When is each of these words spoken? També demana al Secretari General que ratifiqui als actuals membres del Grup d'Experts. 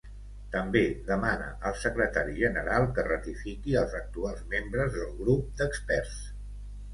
També 0.53 0.79
demana 1.09 1.49
al 1.69 1.75
Secretari 1.81 2.33
General 2.39 2.87
que 2.95 3.05
ratifiqui 3.09 3.77
als 3.83 3.93
actuals 4.01 4.41
membres 4.55 4.91
del 4.97 5.13
Grup 5.21 5.55
d'Experts. 5.61 6.19